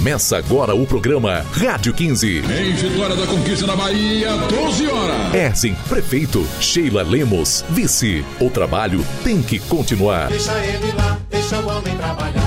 [0.00, 2.38] Começa agora o programa Rádio 15.
[2.38, 5.34] Em Vitória da Conquista na Bahia, 12 horas.
[5.34, 6.42] Erzen, prefeito.
[6.58, 8.24] Sheila Lemos, vice.
[8.40, 10.28] O trabalho tem que continuar.
[10.28, 12.39] Deixa ele lá, deixa o homem trabalhar.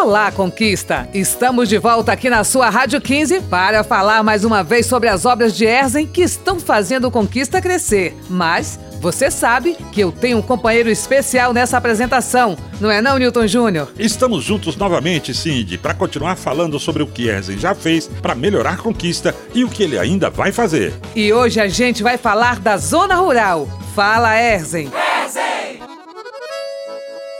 [0.00, 1.08] Olá, Conquista!
[1.12, 5.26] Estamos de volta aqui na sua Rádio 15 para falar mais uma vez sobre as
[5.26, 8.16] obras de Erzen que estão fazendo Conquista crescer.
[8.30, 13.48] Mas você sabe que eu tenho um companheiro especial nessa apresentação, não é não, Newton
[13.48, 13.92] Júnior?
[13.98, 18.74] Estamos juntos novamente, Cindy, para continuar falando sobre o que Erzen já fez para melhorar
[18.74, 20.94] a conquista e o que ele ainda vai fazer.
[21.14, 23.68] E hoje a gente vai falar da zona rural.
[23.96, 24.92] Fala, Erzen!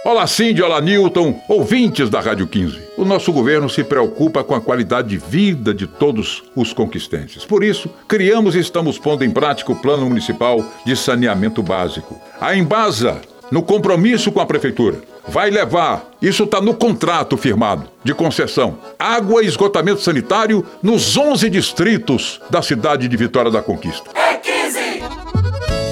[0.08, 2.78] Olá, Cindy, olá, Newton, ouvintes da Rádio 15.
[2.96, 7.44] O nosso governo se preocupa com a qualidade de vida de todos os conquistenses.
[7.44, 12.18] Por isso, criamos e estamos pondo em prática o Plano Municipal de Saneamento Básico.
[12.40, 18.14] A Embasa, no compromisso com a Prefeitura, vai levar, isso está no contrato firmado, de
[18.14, 24.08] concessão, água e esgotamento sanitário nos 11 distritos da cidade de Vitória da Conquista.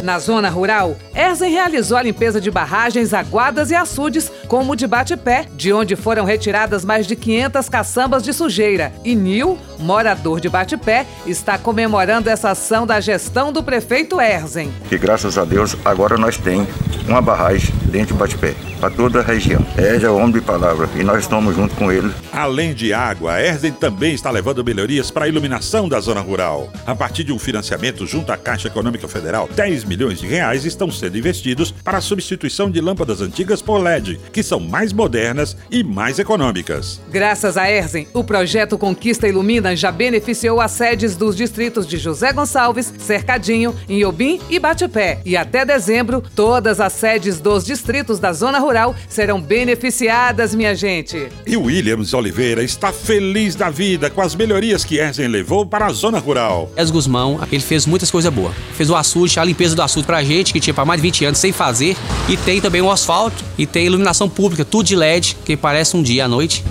[0.07, 4.87] Na zona rural, Erzen realizou a limpeza de barragens, aguadas e açudes, como o de
[4.87, 8.93] Bate-Pé, de onde foram retiradas mais de 500 caçambas de sujeira.
[9.05, 14.73] E Nil, morador de Bate-Pé, está comemorando essa ação da gestão do prefeito Erzen.
[14.89, 16.69] que graças a Deus agora nós temos
[17.09, 19.65] uma barragem dentro de Bate-Pé, para toda a região.
[19.77, 22.13] É já é homem de palavra e nós estamos junto com ele.
[22.33, 26.71] Além de água, a Erzen também está levando melhorias para a iluminação da zona rural.
[26.87, 30.91] A partir de um financiamento junto à Caixa Econômica Federal, 10 milhões de reais estão
[30.91, 35.83] sendo investidos para a substituição de lâmpadas antigas por LED, que são mais modernas e
[35.83, 37.01] mais econômicas.
[37.11, 42.35] Graças a Erzen, o projeto Conquista Ilumina já beneficiou as sedes dos distritos de José
[42.35, 45.23] Gonçalves, Cercadinho, Inhobim e Bate-Pé.
[45.25, 51.29] E até dezembro, todas as sedes dos distritos da zona rural serão beneficiadas, minha gente.
[51.47, 55.87] E o Williams Oliveira está feliz da vida com as melhorias que Erzen levou para
[55.87, 56.71] a zona rural.
[56.77, 58.55] Es Guzmão, ele fez muitas coisas boas.
[58.75, 61.25] Fez o açude, a limpeza do açude pra gente, que tinha pra mais de 20
[61.25, 61.97] anos sem fazer.
[62.29, 66.03] E tem também o asfalto e tem iluminação pública, tudo de LED, que parece um
[66.03, 66.65] dia à noite.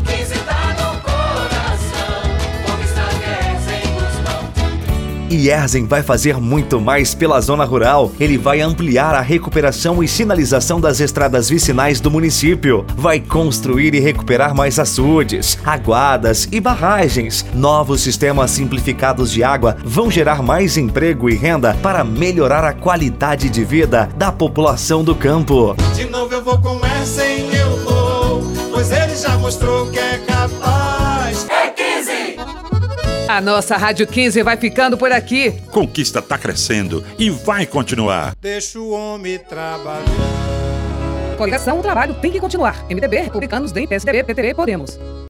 [5.35, 8.09] E Erzen vai fazer muito mais pela zona rural.
[8.21, 12.85] Ele vai ampliar a recuperação e sinalização das estradas vicinais do município.
[12.95, 17.45] Vai construir e recuperar mais açudes, aguadas e barragens.
[17.53, 23.49] Novos sistemas simplificados de água vão gerar mais emprego e renda para melhorar a qualidade
[23.49, 25.75] de vida da população do campo.
[25.93, 27.34] De novo eu vou com Erzen,
[33.35, 35.51] A nossa Rádio 15 vai ficando por aqui.
[35.69, 38.33] Conquista está crescendo e vai continuar.
[38.39, 40.05] Deixa o homem trabalhar.
[41.37, 42.85] Coligação, o trabalho tem que continuar.
[42.89, 44.97] MDB, Republicanos, DEM, PSDB, PTB, Podemos.